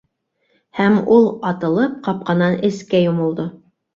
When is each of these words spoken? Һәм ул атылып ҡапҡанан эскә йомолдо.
Һәм 0.77 0.95
ул 1.15 1.27
атылып 1.51 1.93
ҡапҡанан 2.09 2.57
эскә 2.71 3.05
йомолдо. 3.09 3.49